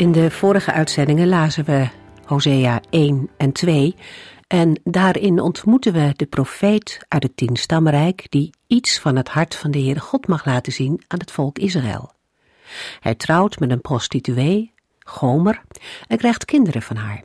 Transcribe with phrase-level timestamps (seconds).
[0.00, 1.88] In de vorige uitzendingen lazen we
[2.24, 3.96] Hosea 1 en 2
[4.46, 9.70] en daarin ontmoeten we de profeet uit het tienstammenrijk die iets van het hart van
[9.70, 12.12] de Heere God mag laten zien aan het volk Israël.
[13.00, 15.62] Hij trouwt met een prostituee, Gomer,
[16.06, 17.24] en krijgt kinderen van haar.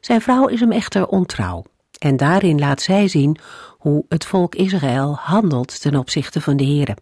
[0.00, 1.64] Zijn vrouw is hem echter ontrouw
[1.98, 3.38] en daarin laat zij zien
[3.78, 6.96] hoe het volk Israël handelt ten opzichte van de Heere.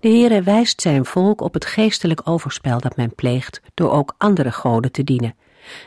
[0.00, 4.52] De Heere wijst zijn volk op het geestelijk overspel dat men pleegt door ook andere
[4.52, 5.34] goden te dienen,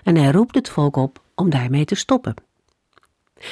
[0.03, 2.33] en hij roept het volk op om daarmee te stoppen.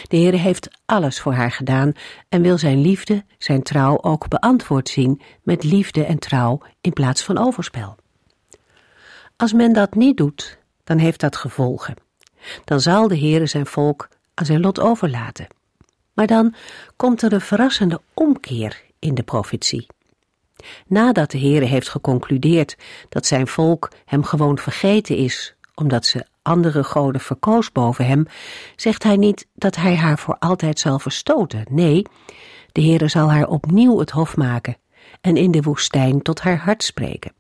[0.08, 1.92] De Heere heeft alles voor haar gedaan
[2.30, 7.24] en wil zijn liefde, zijn trouw ook beantwoord zien met liefde en trouw in plaats
[7.24, 7.96] van overspel.
[9.36, 11.96] Als men dat niet doet, dan heeft dat gevolgen.
[12.64, 15.48] Dan zal de Heere zijn volk aan zijn lot overlaten.
[16.14, 16.54] Maar dan
[16.96, 19.88] komt er een verrassende omkeer in de profetie.
[20.88, 22.78] Nadat de Heere heeft geconcludeerd
[23.10, 28.26] dat zijn volk hem gewoon vergeten is, omdat ze andere goden verkoos boven hem,
[28.76, 31.66] zegt hij niet dat hij haar voor altijd zal verstoten.
[31.70, 32.04] Nee,
[32.72, 34.78] de Heere zal haar opnieuw het hof maken
[35.22, 37.36] en in de woestijn tot haar hart spreken.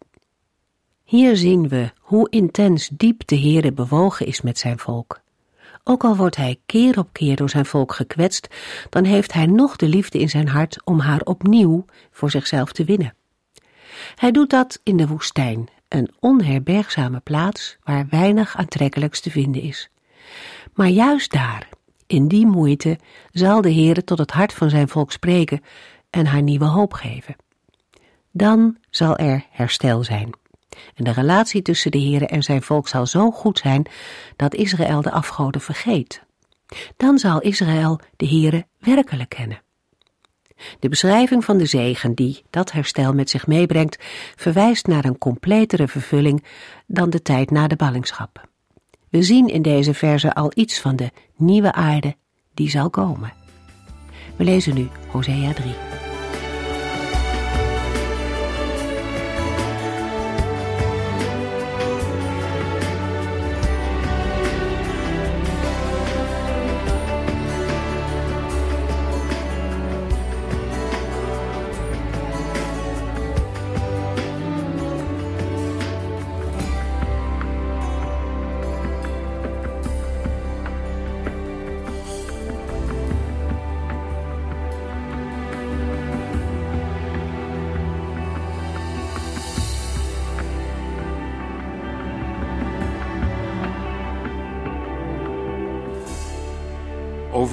[1.03, 5.21] Hier zien we hoe intens diep de Heere bewogen is met zijn volk.
[5.89, 8.47] Ook al wordt hij keer op keer door zijn volk gekwetst,
[8.89, 12.83] dan heeft hij nog de liefde in zijn hart om haar opnieuw voor zichzelf te
[12.83, 13.13] winnen.
[14.15, 19.89] Hij doet dat in de woestijn, een onherbergzame plaats waar weinig aantrekkelijks te vinden is.
[20.73, 21.69] Maar juist daar,
[22.07, 22.97] in die moeite,
[23.31, 25.61] zal de Heere tot het hart van zijn volk spreken
[26.09, 27.35] en haar nieuwe hoop geven.
[28.31, 30.29] Dan zal er herstel zijn.
[30.95, 33.85] En de relatie tussen de Heere en zijn volk zal zo goed zijn
[34.35, 36.23] dat Israël de afgoden vergeet.
[36.97, 39.61] Dan zal Israël de Heere werkelijk kennen.
[40.79, 43.97] De beschrijving van de zegen die dat herstel met zich meebrengt,
[44.35, 46.43] verwijst naar een completere vervulling
[46.87, 48.47] dan de tijd na de ballingschap.
[49.09, 52.15] We zien in deze verse al iets van de nieuwe aarde
[52.53, 53.33] die zal komen.
[54.35, 55.86] We lezen nu Hosea 3.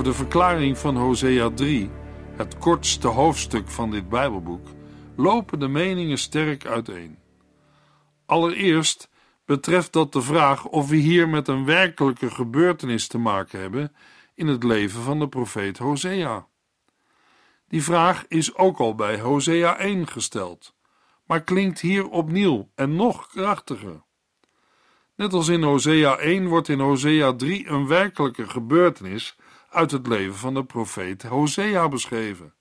[0.05, 1.91] De verklaring van Hosea 3,
[2.37, 4.69] het kortste hoofdstuk van dit Bijbelboek,
[5.17, 7.19] lopen de meningen sterk uiteen.
[8.27, 9.09] Allereerst
[9.45, 13.93] betreft dat de vraag of we hier met een werkelijke gebeurtenis te maken hebben
[14.35, 16.47] in het leven van de profeet Hosea.
[17.69, 20.75] Die vraag is ook al bij Hosea 1 gesteld,
[21.27, 24.03] maar klinkt hier opnieuw en nog krachtiger.
[25.17, 29.37] Net als in Hosea 1 wordt in Hosea 3 een werkelijke gebeurtenis
[29.75, 32.55] uit het leven van de profeet Hosea beschreven.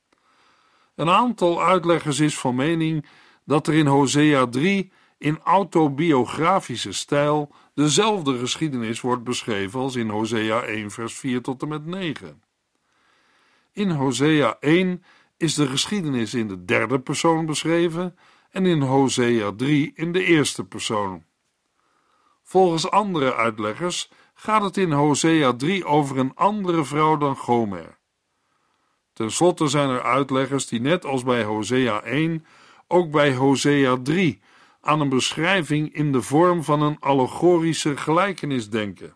[0.96, 3.06] Een aantal uitleggers is van mening
[3.46, 10.62] dat er in Hosea 3 in autobiografische stijl dezelfde geschiedenis wordt beschreven als in Hosea
[10.62, 12.44] 1 vers 4 tot en met 9.
[13.72, 15.04] In Hosea 1
[15.38, 18.18] is de geschiedenis in de derde persoon beschreven
[18.52, 21.24] en in Hosea 3 in de eerste persoon.
[22.44, 24.10] Volgens andere uitleggers
[24.44, 27.98] gaat het in Hosea 3 over een andere vrouw dan Gomer.
[29.14, 32.46] Ten slotte zijn er uitleggers die net als bij Hosea 1
[32.88, 34.42] ook bij Hosea 3
[34.82, 39.16] aan een beschrijving in de vorm van een allegorische gelijkenis denken.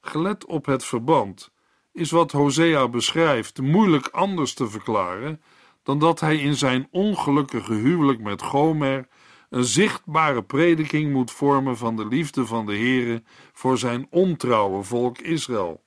[0.00, 1.50] Gelet op het verband
[1.92, 5.42] is wat Hosea beschrijft moeilijk anders te verklaren
[5.82, 9.08] dan dat hij in zijn ongelukkige huwelijk met Gomer
[9.50, 13.22] een zichtbare prediking moet vormen van de liefde van de Heere
[13.52, 15.84] voor zijn ontrouwe volk Israël.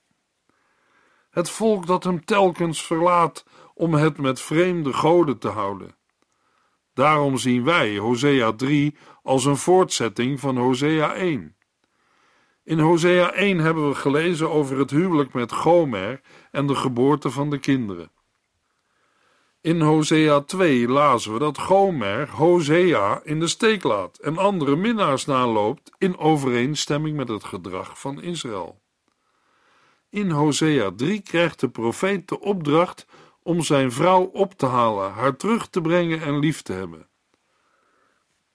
[1.29, 5.95] Het volk dat hem telkens verlaat om het met vreemde goden te houden.
[6.93, 11.55] Daarom zien wij Hosea 3 als een voortzetting van Hosea 1.
[12.63, 16.21] In Hosea 1 hebben we gelezen over het huwelijk met Gomer
[16.51, 18.11] en de geboorte van de kinderen.
[19.61, 25.25] In Hosea 2 lazen we dat Gomer Hosea in de steek laat en andere minnaars
[25.25, 28.81] naloopt in overeenstemming met het gedrag van Israël.
[30.09, 33.05] In Hosea 3 krijgt de profeet de opdracht
[33.43, 37.07] om zijn vrouw op te halen, haar terug te brengen en lief te hebben.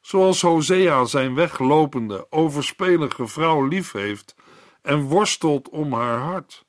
[0.01, 4.35] Zoals Hosea zijn weglopende, overspelige vrouw lief heeft
[4.83, 6.65] en worstelt om haar hart,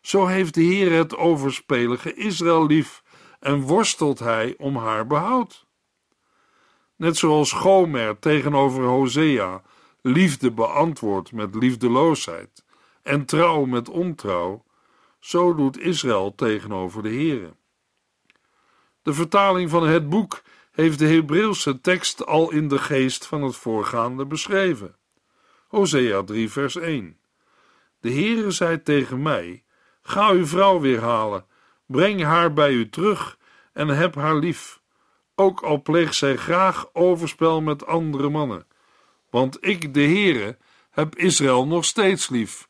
[0.00, 3.02] zo heeft de Heer het overspelige Israël lief
[3.38, 5.66] en worstelt hij om haar behoud.
[6.96, 9.62] Net zoals Gomer tegenover Hosea
[10.00, 12.64] liefde beantwoordt met liefdeloosheid
[13.02, 14.64] en trouw met ontrouw,
[15.20, 17.56] zo doet Israël tegenover de Heere.
[19.02, 20.42] De vertaling van het boek
[20.72, 24.96] heeft de Hebreeuwse tekst al in de geest van het voorgaande beschreven.
[25.68, 27.18] Hosea 3 vers 1
[28.00, 29.64] De Heere zei tegen mij,
[30.02, 31.46] ga uw vrouw weer halen,
[31.88, 33.38] breng haar bij u terug
[33.72, 34.80] en heb haar lief,
[35.34, 38.66] ook al pleegt zij graag overspel met andere mannen.
[39.30, 40.58] Want ik, de Heere,
[40.90, 42.68] heb Israël nog steeds lief,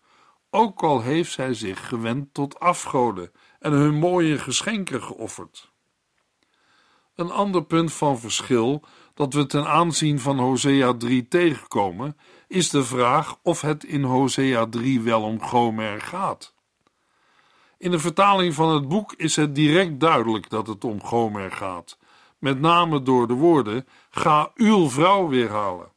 [0.50, 5.72] ook al heeft zij zich gewend tot afgoden en hun mooie geschenken geofferd.
[7.14, 12.16] Een ander punt van verschil dat we ten aanzien van Hosea 3 tegenkomen,
[12.48, 16.54] is de vraag of het in Hosea 3 wel om Gomer gaat.
[17.78, 21.98] In de vertaling van het boek is het direct duidelijk dat het om Gomer gaat,
[22.38, 25.92] met name door de woorden: Ga uw vrouw weerhalen.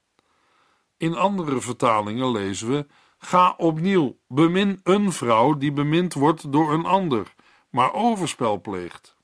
[0.98, 2.88] In andere vertalingen lezen we:
[3.18, 7.34] Ga opnieuw, bemin een vrouw die bemind wordt door een ander,
[7.70, 9.16] maar overspel pleegt.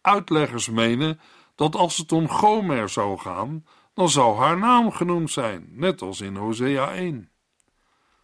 [0.00, 1.20] Uitleggers menen
[1.54, 6.20] dat als het om Gomer zou gaan, dan zou haar naam genoemd zijn, net als
[6.20, 7.30] in Hosea 1.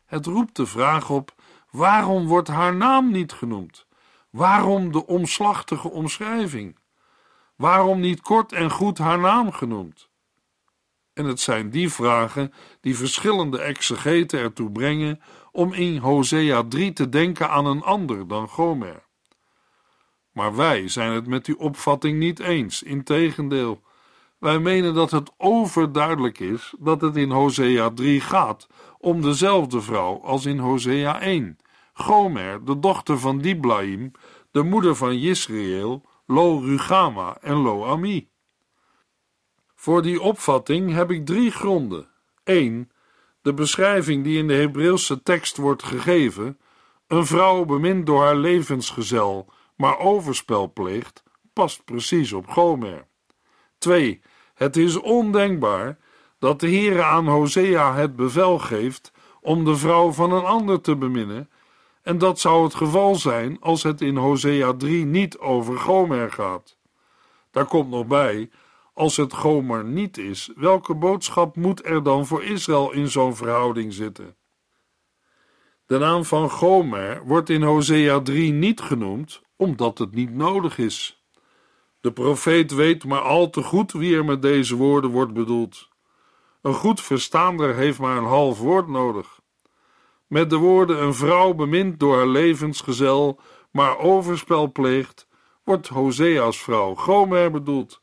[0.05, 1.35] Het roept de vraag op:
[1.77, 3.87] waarom wordt haar naam niet genoemd?
[4.31, 6.79] Waarom de omslachtige omschrijving?
[7.57, 10.09] Waarom niet kort en goed haar naam genoemd?
[11.13, 15.21] En het zijn die vragen die verschillende exegeten ertoe brengen
[15.53, 19.03] om in Hosea 3 te denken aan een ander dan Gomer.
[20.33, 23.81] Maar wij zijn het met die opvatting niet eens, integendeel.
[24.39, 28.67] Wij menen dat het overduidelijk is dat het in Hosea 3 gaat
[28.99, 31.59] om dezelfde vrouw als in Hosea 1.
[31.99, 34.11] Gomer, de dochter van Diblaim,
[34.51, 38.31] de moeder van Jisrael, Lo Rugama en Lo Ami.
[39.75, 42.09] Voor die opvatting heb ik drie gronden.
[42.45, 42.91] 1.
[43.43, 46.59] De beschrijving die in de Hebreeuwse tekst wordt gegeven:
[47.07, 51.23] een vrouw bemind door haar levensgezel maar overspel pleegt,
[51.53, 53.07] past precies op Gomer.
[53.79, 54.21] 2.
[54.55, 55.99] Het is ondenkbaar
[56.39, 60.97] dat de Heere aan Hosea het bevel geeft om de vrouw van een ander te
[60.97, 61.51] beminnen,
[62.07, 66.79] en dat zou het geval zijn als het in Hosea 3 niet over Gomer gaat.
[67.51, 68.51] Daar komt nog bij,
[68.95, 73.93] als het Gomer niet is, welke boodschap moet er dan voor Israël in zo'n verhouding
[73.93, 74.37] zitten?
[75.87, 81.25] De naam van Gomer wordt in Hosea 3 niet genoemd, omdat het niet nodig is.
[82.01, 85.89] De profeet weet maar al te goed wie er met deze woorden wordt bedoeld.
[86.63, 89.41] Een goed verstaander heeft maar een half woord nodig.
[90.27, 93.41] Met de woorden een vrouw bemint door haar levensgezel,
[93.71, 95.29] maar overspel pleegt,
[95.65, 98.01] wordt Hosea's vrouw Gomer bedoeld.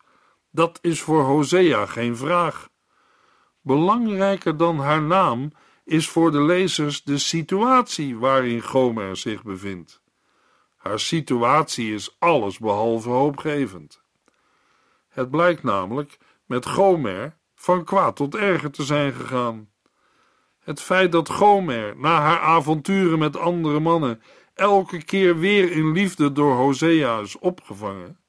[0.51, 2.69] Dat is voor Hosea geen vraag.
[3.61, 5.51] Belangrijker dan haar naam
[5.85, 10.01] is voor de lezers de situatie waarin Gomer zich bevindt.
[10.77, 14.03] Haar situatie is alles behalve hoopgevend.
[15.09, 19.72] Het blijkt namelijk met Gomer van kwaad tot erger te zijn gegaan.
[20.63, 24.21] Het feit dat Gomer na haar avonturen met andere mannen
[24.53, 28.19] elke keer weer in liefde door Hosea is opgevangen,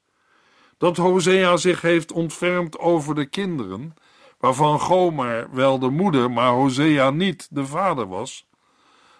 [0.78, 3.94] dat Hosea zich heeft ontfermd over de kinderen,
[4.38, 8.46] waarvan Gomer wel de moeder, maar Hosea niet de vader was,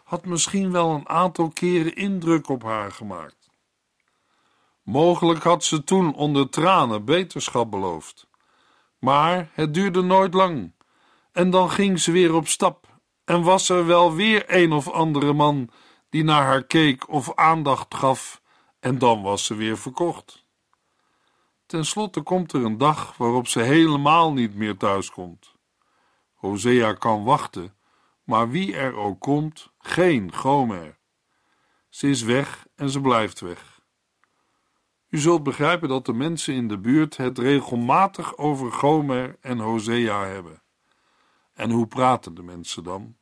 [0.05, 3.51] had misschien wel een aantal keren indruk op haar gemaakt.
[4.83, 8.27] Mogelijk had ze toen onder tranen beterschap beloofd.
[8.99, 10.73] Maar het duurde nooit lang.
[11.33, 12.84] En dan ging ze weer op stap.
[13.25, 15.71] En was er wel weer een of andere man
[16.09, 18.43] die naar haar keek of aandacht gaf.
[18.81, 20.47] En dan was ze weer verkocht.
[21.67, 25.55] Ten slotte komt er een dag waarop ze helemaal niet meer thuiskomt.
[26.35, 27.77] Hosea kan wachten,
[28.25, 30.99] maar wie er ook komt, geen Gomer.
[31.89, 33.81] Ze is weg en ze blijft weg.
[35.09, 40.25] U zult begrijpen dat de mensen in de buurt het regelmatig over Gomer en Hosea
[40.25, 40.64] hebben.
[41.55, 43.17] En hoe praten de mensen dan?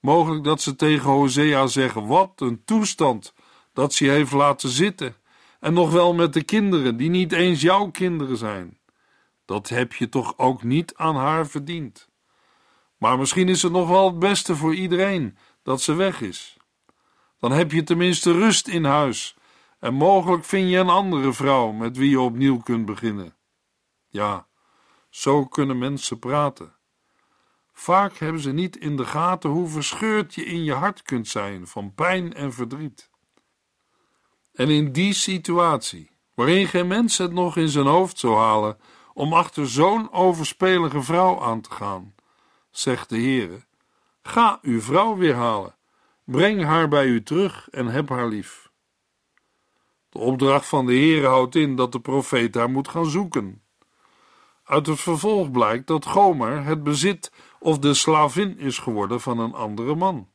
[0.00, 3.34] Mogelijk dat ze tegen Hosea zeggen: Wat een toestand
[3.72, 5.16] dat ze heeft laten zitten.
[5.60, 8.78] En nog wel met de kinderen, die niet eens jouw kinderen zijn.
[9.44, 12.08] Dat heb je toch ook niet aan haar verdiend.
[12.96, 16.56] Maar misschien is het nog wel het beste voor iedereen dat ze weg is.
[17.38, 19.36] Dan heb je tenminste rust in huis
[19.78, 23.36] en mogelijk vind je een andere vrouw met wie je opnieuw kunt beginnen.
[24.08, 24.46] Ja,
[25.10, 26.74] zo kunnen mensen praten.
[27.76, 31.66] Vaak hebben ze niet in de gaten hoe verscheurd je in je hart kunt zijn
[31.66, 33.10] van pijn en verdriet.
[34.52, 38.78] En in die situatie, waarin geen mens het nog in zijn hoofd zou halen
[39.14, 42.14] om achter zo'n overspelige vrouw aan te gaan,
[42.70, 43.64] zegt de Heere:
[44.22, 45.76] Ga uw vrouw weer halen,
[46.24, 48.70] breng haar bij u terug en heb haar lief.
[50.08, 53.62] De opdracht van de Heere houdt in dat de profeet haar moet gaan zoeken.
[54.64, 57.32] Uit het vervolg blijkt dat Gomer het bezit
[57.64, 60.28] of de slavin is geworden van een andere man.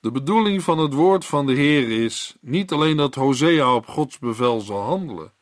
[0.00, 4.18] De bedoeling van het woord van de Heer is niet alleen dat Hosea op Gods
[4.18, 5.32] bevel zal handelen,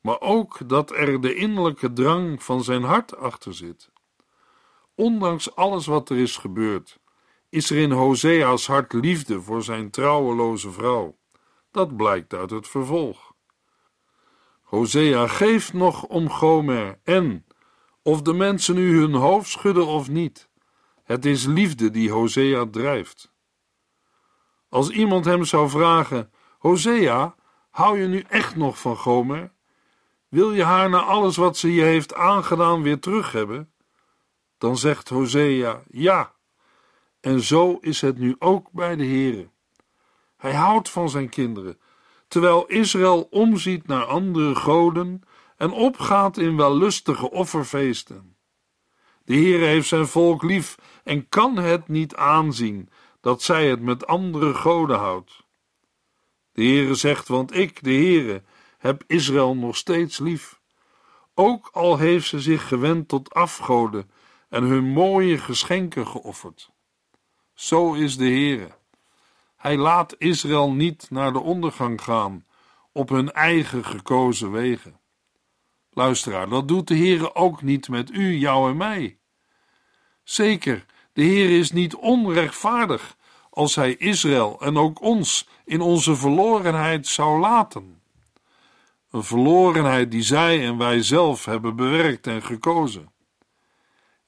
[0.00, 3.90] maar ook dat er de innerlijke drang van zijn hart achter zit.
[4.94, 6.98] Ondanks alles wat er is gebeurd,
[7.48, 11.16] is er in Hosea's hart liefde voor zijn trouweloze vrouw.
[11.70, 13.34] Dat blijkt uit het vervolg.
[14.62, 17.45] Hosea geeft nog om Gomer en,
[18.06, 20.48] of de mensen nu hun hoofd schudden of niet,
[21.04, 23.32] het is liefde die Hosea drijft.
[24.68, 27.34] Als iemand hem zou vragen: Hosea,
[27.70, 29.52] hou je nu echt nog van Gomer?
[30.28, 33.72] Wil je haar na alles wat ze je heeft aangedaan weer terug hebben?
[34.58, 36.32] Dan zegt Hosea: Ja.
[37.20, 39.48] En zo is het nu ook bij de Heere.
[40.36, 41.80] Hij houdt van zijn kinderen,
[42.28, 45.22] terwijl Israël omziet naar andere goden
[45.56, 48.36] en opgaat in wellustige offerfeesten.
[49.24, 52.88] De Heere heeft zijn volk lief en kan het niet aanzien
[53.20, 55.44] dat zij het met andere goden houdt.
[56.52, 58.42] De Heere zegt, want ik, de Heere,
[58.78, 60.60] heb Israël nog steeds lief.
[61.34, 64.10] Ook al heeft ze zich gewend tot afgoden
[64.48, 66.70] en hun mooie geschenken geofferd.
[67.54, 68.68] Zo is de Heere.
[69.56, 72.46] Hij laat Israël niet naar de ondergang gaan
[72.92, 75.00] op hun eigen gekozen wegen.
[75.96, 79.18] Luisteraar, dat doet de Heere ook niet met u, jou en mij.
[80.24, 83.16] Zeker, de Heer is niet onrechtvaardig
[83.50, 88.02] als hij Israël en ook ons in onze verlorenheid zou laten.
[89.10, 93.12] Een verlorenheid die zij en wij zelf hebben bewerkt en gekozen.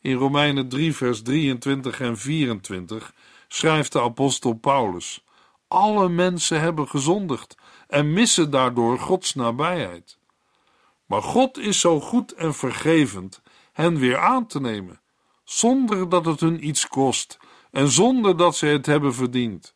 [0.00, 3.14] In Romeinen 3, vers 23 en 24
[3.48, 5.24] schrijft de apostel Paulus:
[5.66, 7.56] Alle mensen hebben gezondigd
[7.86, 10.17] en missen daardoor Gods nabijheid.
[11.08, 15.00] Maar God is zo goed en vergevend hen weer aan te nemen,
[15.44, 17.38] zonder dat het hun iets kost
[17.70, 19.74] en zonder dat ze het hebben verdiend,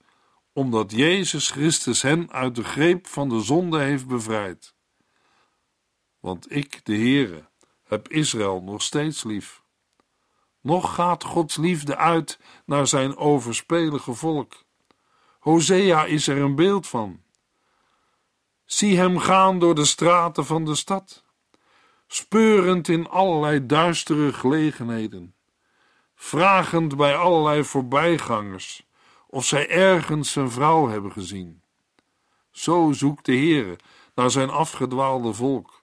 [0.52, 4.74] omdat Jezus Christus hen uit de greep van de zonde heeft bevrijd.
[6.20, 7.48] Want ik, de Heere,
[7.82, 9.62] heb Israël nog steeds lief.
[10.60, 14.64] Nog gaat Gods liefde uit naar zijn overspelige volk.
[15.38, 17.22] Hosea is er een beeld van.
[18.73, 21.25] Zie hem gaan door de straten van de stad,
[22.07, 25.35] speurend in allerlei duistere gelegenheden
[26.14, 28.87] vragend bij allerlei voorbijgangers
[29.26, 31.62] of zij ergens zijn vrouw hebben gezien.
[32.50, 33.79] Zo zoekt de Heere
[34.14, 35.83] naar zijn afgedwaalde volk.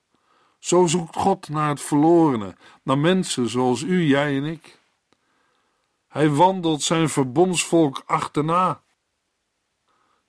[0.60, 4.80] Zo zoekt God naar het verlorene, naar mensen zoals u, jij en ik.
[6.08, 8.82] Hij wandelt zijn verbondsvolk achterna.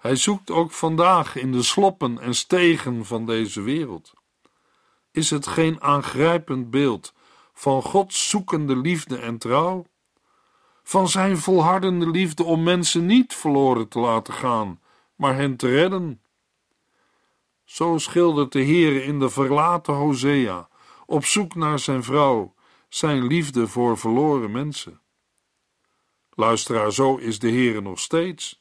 [0.01, 4.13] Hij zoekt ook vandaag in de sloppen en stegen van deze wereld.
[5.13, 7.15] Is het geen aangrijpend beeld
[7.53, 9.87] van Gods zoekende liefde en trouw?
[10.91, 14.81] van zijn volhardende liefde om mensen niet verloren te laten gaan,
[15.15, 16.23] maar hen te redden.
[17.65, 20.69] Zo schildert de Heer in de verlaten Hosea,
[21.07, 22.55] op zoek naar zijn vrouw,
[22.89, 25.01] zijn liefde voor verloren mensen.
[26.31, 28.60] Luisteraar, zo is de Heer nog steeds.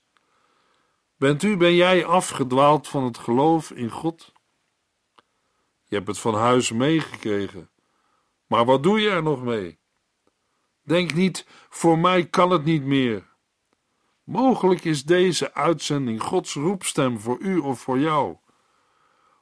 [1.20, 4.34] Bent u, ben jij afgedwaald van het geloof in God?
[5.86, 7.70] Je hebt het van huis meegekregen,
[8.48, 9.80] maar wat doe je er nog mee?
[10.84, 13.28] Denk niet, voor mij kan het niet meer.
[14.24, 18.38] Mogelijk is deze uitzending Gods roepstem voor u of voor jou.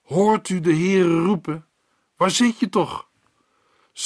[0.03, 1.67] Hoort u de Heere roepen?
[2.15, 3.06] Waar zit je toch?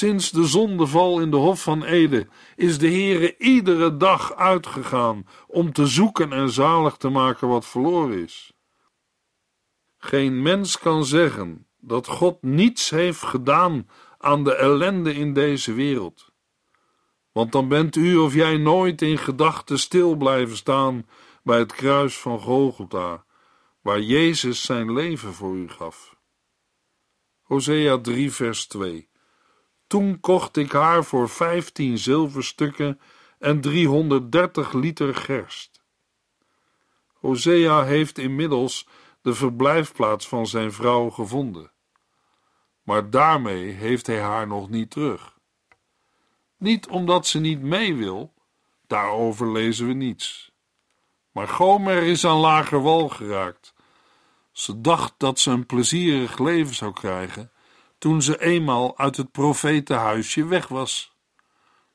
[0.02, 5.74] Sinds de zondeval in de Hof van Ede is de Heere iedere dag uitgegaan om
[5.74, 8.54] te zoeken en zalig te maken wat verloren is.
[9.98, 16.32] Geen mens kan zeggen dat God niets heeft gedaan aan de ellende in deze wereld.
[17.32, 21.08] Want dan bent u of jij nooit in gedachten stil blijven staan
[21.44, 23.26] bij het kruis van Golgotha,
[23.82, 26.16] waar Jezus zijn leven voor u gaf.
[27.42, 29.11] Hosea 3, vers 2.
[29.92, 33.00] Toen kocht ik haar voor vijftien zilverstukken
[33.40, 35.84] en 330 liter gerst.
[37.14, 38.88] Hosea heeft inmiddels
[39.22, 41.72] de verblijfplaats van zijn vrouw gevonden.
[42.82, 45.38] Maar daarmee heeft hij haar nog niet terug.
[46.58, 48.34] Niet omdat ze niet mee wil,
[48.88, 50.52] daarover lezen we niets.
[51.32, 53.74] Maar Gomer is aan lager wal geraakt.
[54.52, 57.52] Ze dacht dat ze een plezierig leven zou krijgen
[58.02, 61.16] toen ze eenmaal uit het profetenhuisje weg was.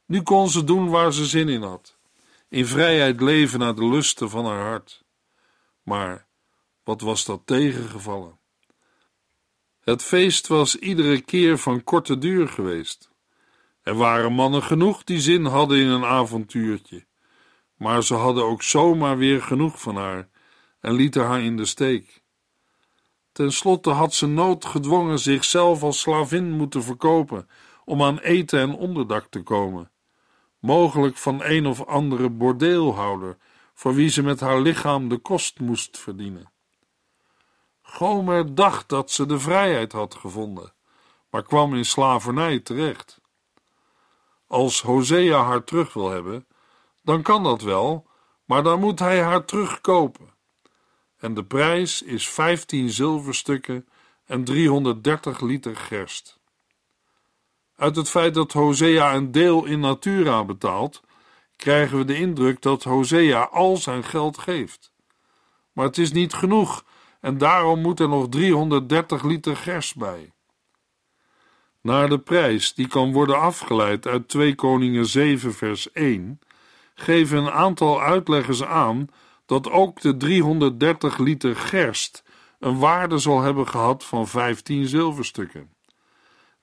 [0.04, 1.98] Nu kon ze doen waar ze zin in had,
[2.48, 5.04] in vrijheid leven naar de lusten van haar hart.
[5.82, 6.26] Maar
[6.84, 8.38] wat was dat tegengevallen?
[9.80, 13.10] Het feest was iedere keer van korte duur geweest.
[13.82, 17.06] Er waren mannen genoeg die zin hadden in een avontuurtje,
[17.76, 20.28] maar ze hadden ook zomaar weer genoeg van haar
[20.80, 22.24] en lieten haar in de steek.
[23.36, 27.48] Ten slotte had ze noodgedwongen zichzelf als slavin moeten verkopen
[27.84, 29.90] om aan eten en onderdak te komen,
[30.58, 33.36] mogelijk van een of andere bordeelhouder
[33.74, 36.52] voor wie ze met haar lichaam de kost moest verdienen.
[37.82, 40.72] Gomer dacht dat ze de vrijheid had gevonden,
[41.30, 43.20] maar kwam in slavernij terecht.
[44.46, 46.46] Als Hosea haar terug wil hebben,
[47.02, 48.06] dan kan dat wel,
[48.44, 50.35] maar dan moet hij haar terugkopen.
[51.18, 53.88] En de prijs is 15 zilverstukken
[54.26, 56.38] en 330 liter gerst.
[57.76, 61.02] Uit het feit dat Hosea een deel in natura betaalt,
[61.56, 64.92] krijgen we de indruk dat Hosea al zijn geld geeft.
[65.72, 66.84] Maar het is niet genoeg
[67.20, 70.32] en daarom moet er nog 330 liter gerst bij.
[71.80, 76.40] Naar de prijs die kan worden afgeleid uit 2 Koningen 7 vers 1
[76.94, 79.08] geven een aantal uitleggers aan
[79.46, 82.24] dat ook de 330 liter gerst
[82.58, 85.74] een waarde zal hebben gehad van 15 zilverstukken.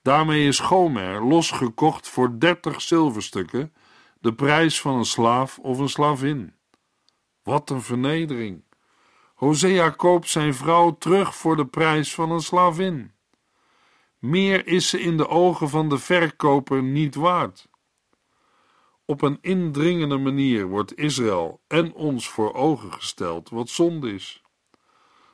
[0.01, 3.73] Daarmee is Gomer losgekocht voor 30 zilverstukken,
[4.19, 6.53] de prijs van een slaaf of een slavin.
[7.43, 8.63] Wat een vernedering!
[9.33, 13.11] Hosea koopt zijn vrouw terug voor de prijs van een slavin.
[14.19, 17.67] Meer is ze in de ogen van de verkoper niet waard.
[19.05, 24.41] Op een indringende manier wordt Israël en ons voor ogen gesteld wat zonde is.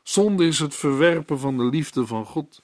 [0.03, 2.63] Zonde is het verwerpen van de liefde van God,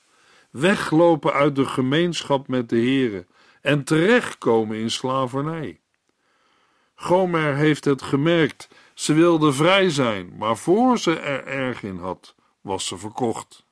[0.52, 3.26] weglopen uit de gemeenschap met de Here
[3.62, 5.80] en terechtkomen in slavernij.
[6.96, 12.36] Gomer heeft het gemerkt, ze wilde vrij zijn, maar voor ze er erg in had,
[12.62, 13.66] was ze verkocht.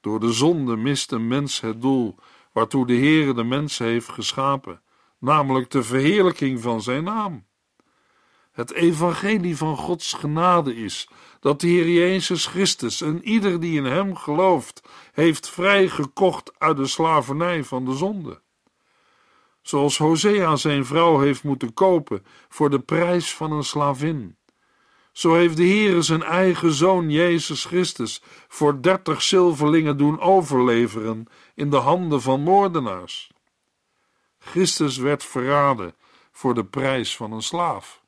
[0.00, 2.14] Door de zonde mist een mens het doel
[2.52, 4.81] waartoe de Heere de mens heeft geschapen,
[5.22, 7.46] namelijk de verheerlijking van zijn naam.
[8.52, 11.08] Het evangelie van Gods genade is
[11.40, 14.82] dat de Heer Jezus Christus en ieder die in hem gelooft,
[15.12, 18.40] heeft vrijgekocht uit de slavernij van de zonde.
[19.62, 24.36] Zoals Hosea zijn vrouw heeft moeten kopen voor de prijs van een slavin.
[25.12, 31.70] Zo heeft de Heere zijn eigen zoon Jezus Christus voor dertig zilverlingen doen overleveren in
[31.70, 33.31] de handen van moordenaars.
[34.44, 35.94] Christus werd verraden
[36.32, 38.02] voor de prijs van een slaaf.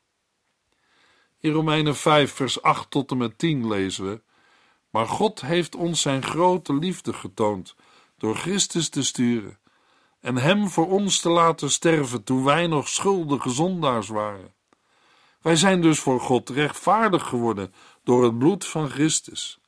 [1.39, 4.21] In Romeinen 5, vers 8 tot en met 10 lezen we:
[4.89, 7.75] Maar God heeft ons zijn grote liefde getoond
[8.17, 9.59] door Christus te sturen
[10.19, 14.53] en hem voor ons te laten sterven toen wij nog schuldige zondaars waren.
[15.41, 19.59] Wij zijn dus voor God rechtvaardig geworden door het bloed van Christus.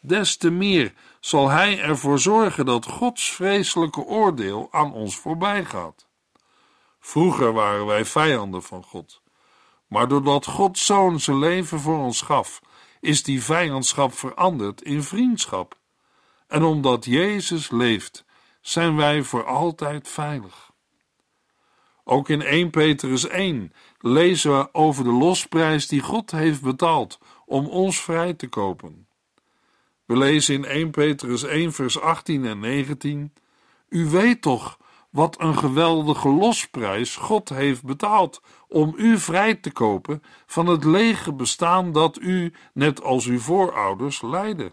[0.00, 6.06] Des te meer zal Hij ervoor zorgen dat Gods vreselijke oordeel aan ons voorbij gaat.
[7.00, 9.22] Vroeger waren wij vijanden van God,
[9.86, 12.60] maar doordat Gods Zoon zijn leven voor ons gaf,
[13.00, 15.78] is die vijandschap veranderd in vriendschap.
[16.46, 18.24] En omdat Jezus leeft,
[18.60, 20.70] zijn wij voor altijd veilig.
[22.04, 27.66] Ook in 1 Petrus 1 lezen we over de losprijs die God heeft betaald om
[27.66, 29.06] ons vrij te kopen.
[30.12, 33.32] We lezen in 1 Petrus 1, vers 18 en 19:
[33.88, 34.78] U weet toch
[35.10, 41.32] wat een geweldige losprijs God heeft betaald om u vrij te kopen van het lege
[41.32, 44.72] bestaan dat u, net als uw voorouders, leidde.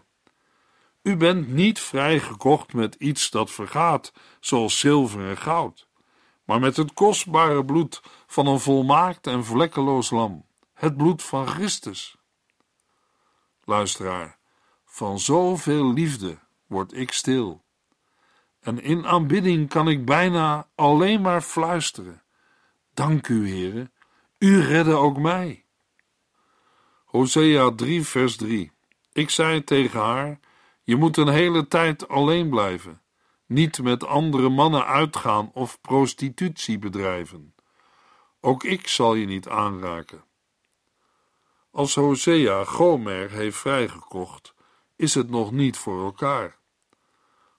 [1.02, 5.88] U bent niet vrijgekocht met iets dat vergaat, zoals zilver en goud,
[6.44, 12.16] maar met het kostbare bloed van een volmaakt en vlekkeloos lam, het bloed van Christus.
[13.64, 14.39] Luisteraar,
[14.92, 17.64] Van zoveel liefde word ik stil.
[18.60, 22.22] En in aanbidding kan ik bijna alleen maar fluisteren.
[22.94, 23.92] Dank u, heren,
[24.38, 25.64] u redde ook mij.
[27.04, 28.72] Hosea 3, vers 3.
[29.12, 30.40] Ik zei tegen haar:
[30.82, 33.02] Je moet een hele tijd alleen blijven,
[33.46, 37.54] niet met andere mannen uitgaan of prostitutie bedrijven.
[38.40, 40.24] Ook ik zal je niet aanraken.
[41.70, 44.54] Als Hosea Gomer heeft vrijgekocht,
[45.00, 46.56] is het nog niet voor elkaar.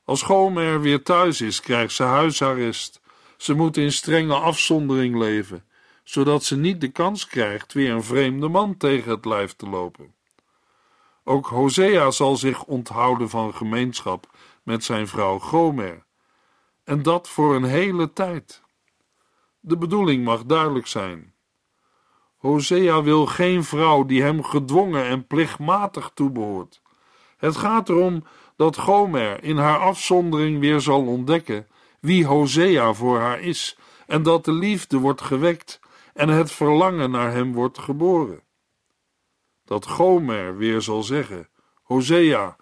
[0.06, 3.02] Als Gomer weer thuis is, krijgt ze huisarrest.
[3.38, 5.66] Ze moet in strenge afzondering leven,
[6.04, 10.14] zodat ze niet de kans krijgt weer een vreemde man tegen het lijf te lopen.
[11.24, 14.30] Ook Hosea zal zich onthouden van gemeenschap
[14.64, 16.04] met zijn vrouw Gomer,
[16.84, 18.62] en dat voor een hele tijd.
[19.60, 21.34] De bedoeling mag duidelijk zijn.
[22.38, 26.82] Hosea wil geen vrouw die hem gedwongen en plichtmatig toebehoort.
[27.42, 28.24] Het gaat erom
[28.56, 31.68] dat Gomer in haar afzondering weer zal ontdekken
[32.00, 33.78] wie Hosea voor haar is
[34.08, 35.80] en dat de liefde wordt gewekt
[36.14, 38.44] en het verlangen naar hem wordt geboren.
[39.66, 41.50] Dat Gomer weer zal zeggen:
[41.84, 42.56] Hosea,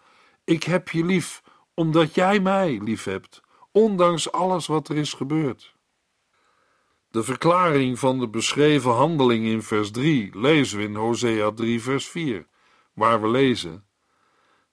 [0.43, 1.41] ik heb je lief
[1.73, 5.75] omdat jij mij lief hebt, ondanks alles wat er is gebeurd.
[7.09, 12.07] De verklaring van de beschreven handeling in vers 3 lezen we in Hosea 3, vers
[12.07, 12.47] 4,
[12.93, 13.88] waar we lezen: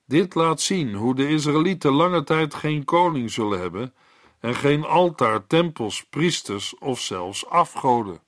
[0.07, 3.95] Dit laat zien hoe de Israëlieten lange tijd geen koning zullen hebben
[4.41, 8.21] en geen altaar, tempels, priesters of zelfs afgoden.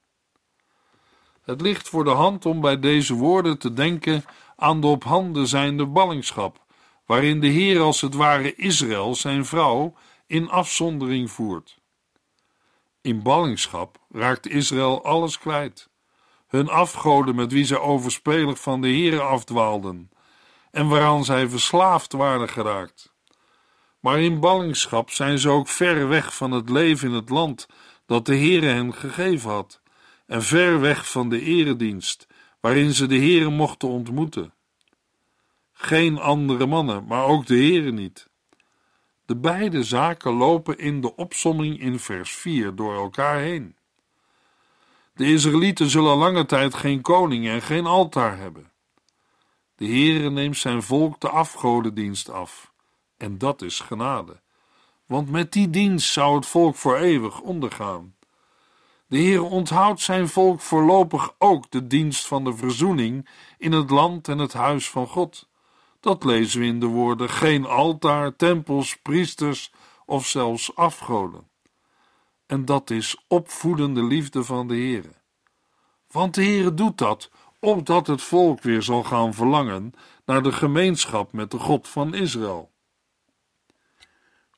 [1.43, 4.25] Het ligt voor de hand om bij deze woorden te denken
[4.57, 6.65] aan de op handen zijnde ballingschap,
[7.07, 9.95] waarin de Heer als het ware Israël zijn vrouw
[10.27, 11.79] in afzondering voert.
[13.01, 15.89] In ballingschap raakt Israël alles kwijt.
[16.47, 20.11] Hun afgoden met wie zij overspelig van de Heere afdwaalden
[20.71, 23.13] en waaraan zij verslaafd waren geraakt.
[24.01, 27.67] Maar in ballingschap zijn ze ook ver weg van het leven in het land
[28.07, 29.81] dat de Heere hen gegeven had
[30.27, 32.27] en ver weg van de eredienst
[32.61, 34.53] waarin ze de Heere mochten ontmoeten.
[35.73, 38.29] Geen andere mannen, maar ook de Heere niet.
[39.27, 43.77] De beide zaken lopen in de opsomming in vers 4 door elkaar heen.
[45.15, 48.71] De Israëlieten zullen lange tijd geen koning en geen altaar hebben.
[49.79, 52.73] De Heere neemt zijn volk de afgodendienst af,
[53.17, 54.41] en dat is genade,
[55.07, 58.15] want met die dienst zou het volk voor eeuwig ondergaan.
[59.07, 64.29] De Heere onthoudt zijn volk voorlopig ook de dienst van de verzoening in het land
[64.29, 65.49] en het huis van God.
[66.01, 69.73] Dat lezen we in de woorden geen altaar, tempels, priesters
[70.07, 71.49] of zelfs afgoden.
[72.47, 75.13] En dat is opvoedende liefde van de Heere.
[76.11, 77.31] Want de Heere doet dat
[77.61, 79.93] opdat het volk weer zal gaan verlangen
[80.25, 82.71] naar de gemeenschap met de God van Israël.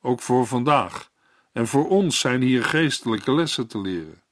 [0.01, 1.11] Ook voor vandaag
[1.53, 4.23] en voor ons zijn hier geestelijke lessen te leren.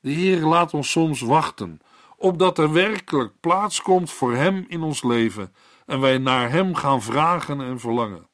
[0.00, 1.80] De Heer laat ons soms wachten,
[2.16, 5.54] opdat er werkelijk plaats komt voor Hem in ons leven
[5.86, 8.28] en wij naar Hem gaan vragen en verlangen.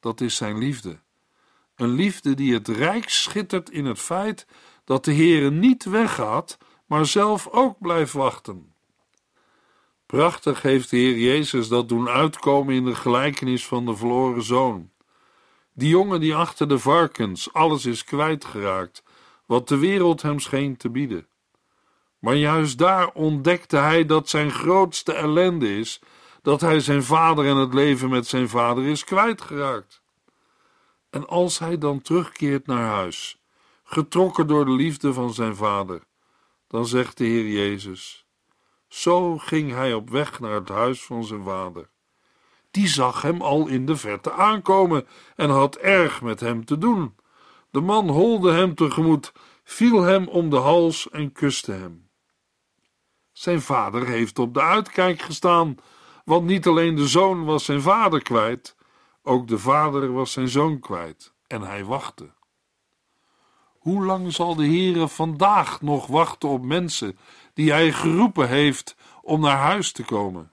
[0.00, 1.02] Dat is Zijn liefde.
[1.76, 4.46] Een liefde die het rijk schittert in het feit
[4.84, 8.74] dat de Heer niet weggaat, maar zelf ook blijft wachten.
[10.06, 14.90] Prachtig heeft de Heer Jezus dat doen uitkomen in de gelijkenis van de verloren zoon.
[15.72, 19.02] Die jongen die achter de varkens alles is kwijtgeraakt
[19.46, 21.26] wat de wereld hem scheen te bieden.
[22.18, 26.00] Maar juist daar ontdekte hij dat zijn grootste ellende is
[26.42, 30.02] dat hij zijn vader en het leven met zijn vader is kwijtgeraakt.
[31.10, 33.42] En als hij dan terugkeert naar huis,
[33.84, 36.02] getrokken door de liefde van zijn vader,
[36.74, 38.26] dan zegt de Heer Jezus:
[38.88, 41.90] Zo ging hij op weg naar het huis van zijn vader.
[42.70, 45.06] Die zag hem al in de verte aankomen
[45.36, 47.14] en had erg met hem te doen.
[47.70, 49.32] De man holde hem tegemoet,
[49.64, 52.10] viel hem om de hals en kuste hem.
[53.32, 55.76] Zijn vader heeft op de uitkijk gestaan,
[56.24, 58.76] want niet alleen de zoon was zijn vader kwijt,
[59.22, 62.32] ook de vader was zijn zoon kwijt en hij wachtte.
[63.84, 67.18] Hoe lang zal de Heere vandaag nog wachten op mensen
[67.54, 70.52] die hij geroepen heeft om naar huis te komen?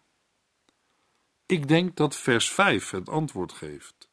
[1.46, 4.10] Ik denk dat vers 5 het antwoord geeft.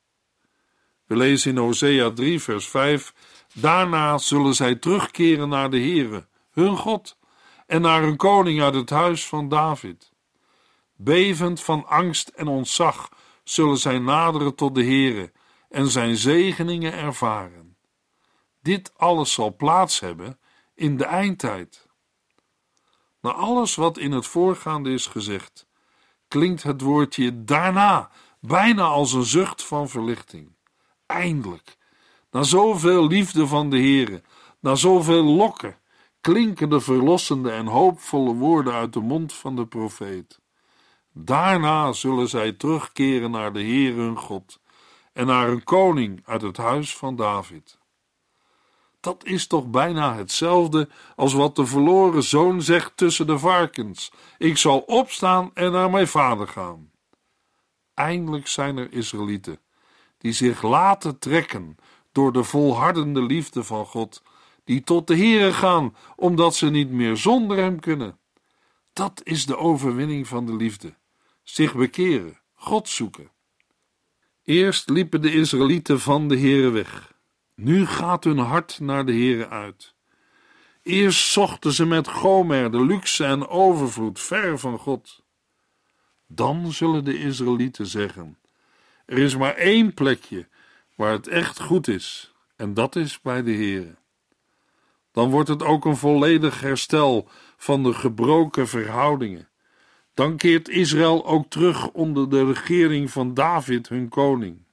[1.07, 3.15] We lezen in Hosea 3, vers 5:
[3.55, 7.19] Daarna zullen zij terugkeren naar de Heere, hun God,
[7.67, 10.13] en naar hun koning uit het huis van David.
[10.97, 13.09] Bevend van angst en ontzag
[13.45, 15.33] zullen zij naderen tot de Heere
[15.69, 17.68] en zijn zegeningen ervaren.
[18.69, 20.39] Dit alles zal plaats hebben
[20.75, 21.89] in de eindtijd.
[23.21, 25.67] Na alles wat in het voorgaande is gezegd,
[26.29, 30.57] klinkt het woordje daarna bijna als een zucht van verlichting.
[31.07, 31.77] Eindelijk,
[32.31, 34.23] na zoveel liefde van de Heere,
[34.61, 35.79] na zoveel lokken,
[36.21, 40.41] klinken de verlossende en hoopvolle woorden uit de mond van de profeet.
[41.13, 44.61] Daarna zullen zij terugkeren naar de Heer hun God
[45.13, 47.78] en naar een koning uit het huis van David.
[49.01, 54.57] Dat is toch bijna hetzelfde als wat de verloren zoon zegt tussen de varkens: Ik
[54.57, 56.91] zal opstaan en naar mijn vader gaan.
[57.95, 59.61] Eindelijk zijn er Israëlieten
[60.19, 61.77] die zich laten trekken
[62.13, 64.23] door de volhardende liefde van God,
[64.65, 68.19] die tot de Heere gaan omdat ze niet meer zonder hem kunnen.
[68.93, 70.95] Dat is de overwinning van de liefde.
[71.43, 73.31] Zich bekeren, God zoeken.
[74.45, 77.18] Eerst liepen de Israëlieten van de Heere weg.
[77.61, 79.95] Nu gaat hun hart naar de Heere uit.
[80.83, 85.23] Eerst zochten ze met Gomer de luxe en overvloed ver van God.
[86.27, 88.39] Dan zullen de Israëlieten zeggen:
[89.07, 90.49] Er is maar één plekje
[90.95, 93.95] waar het echt goed is, en dat is bij de Heere.
[95.13, 99.49] Dan wordt het ook een volledig herstel van de gebroken verhoudingen.
[100.15, 104.67] Dan keert Israël ook terug onder de regering van David, hun koning.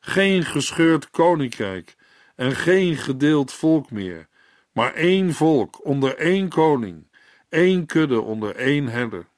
[0.00, 1.96] Geen gescheurd koninkrijk
[2.38, 4.28] en geen gedeeld volk meer,
[4.72, 7.10] maar één volk onder één koning,
[7.48, 9.28] één kudde onder één herder.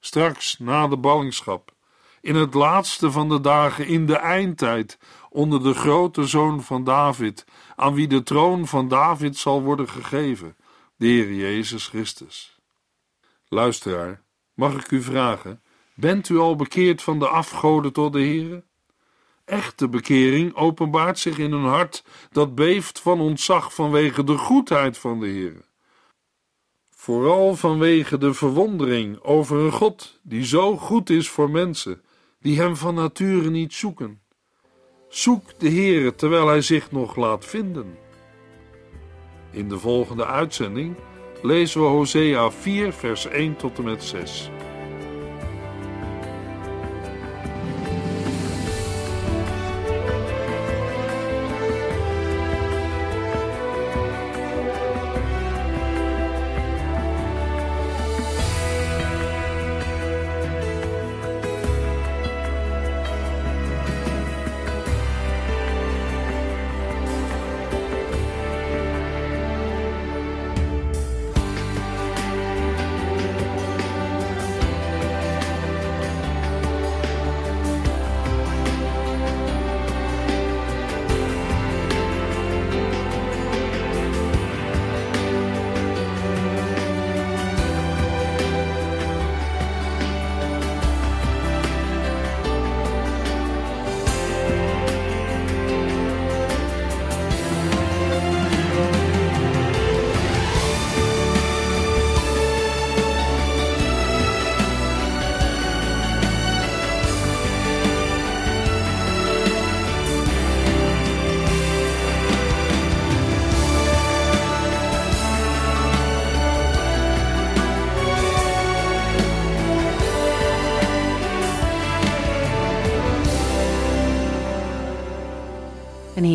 [0.00, 1.74] Straks na de ballingschap,
[2.20, 4.98] in het laatste van de dagen, in de eindtijd,
[5.30, 7.44] onder de grote zoon van David,
[7.76, 10.56] aan wie de troon van David zal worden gegeven,
[10.96, 12.58] de Heer Jezus Christus.
[13.48, 14.22] Luisteraar,
[14.54, 15.62] mag ik u vragen,
[15.94, 18.64] bent u al bekeerd van de afgoden tot de Heere?
[19.44, 25.20] Echte bekering openbaart zich in een hart dat beeft van ontzag vanwege de goedheid van
[25.20, 25.64] de Heer.
[26.90, 32.02] Vooral vanwege de verwondering over een God die zo goed is voor mensen
[32.40, 34.20] die hem van nature niet zoeken.
[35.08, 37.98] Zoek de Heere terwijl hij zich nog laat vinden.
[39.50, 40.96] In de volgende uitzending
[41.42, 44.50] lezen we Hosea 4, vers 1 tot en met 6.